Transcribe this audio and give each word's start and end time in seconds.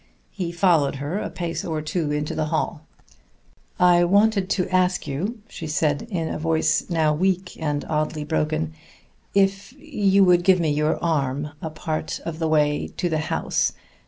He 0.31 0.51
followed 0.51 0.95
her 0.95 1.19
a 1.19 1.29
pace 1.29 1.63
or 1.63 1.79
two 1.79 2.09
into 2.11 2.33
the 2.33 2.45
hall. 2.47 2.81
"I 3.79 4.03
wanted 4.03 4.49
to 4.49 4.67
ask 4.75 5.05
you," 5.05 5.41
she 5.47 5.67
said 5.67 6.07
in 6.09 6.27
a 6.27 6.39
voice 6.39 6.89
now 6.89 7.13
weak 7.13 7.55
and 7.61 7.85
oddly 7.87 8.23
broken, 8.23 8.73
"if 9.35 9.75
you 9.77 10.23
would 10.23 10.43
give 10.43 10.59
me 10.59 10.71
your 10.71 10.97
arm 11.03 11.51
a 11.61 11.69
part 11.69 12.19
of 12.25 12.39
the 12.39 12.47
way 12.47 12.87
to 12.97 13.09
the 13.09 13.19
house. 13.29 13.73